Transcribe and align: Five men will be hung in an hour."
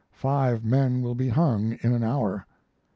Five 0.13 0.65
men 0.65 1.03
will 1.03 1.13
be 1.13 1.29
hung 1.29 1.73
in 1.83 1.93
an 1.93 2.03
hour." 2.03 2.47